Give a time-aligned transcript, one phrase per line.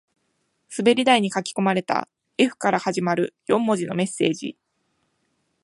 [0.75, 4.57] 滑り台に書き込まれた Ｆ から始まる四文字のメッセージ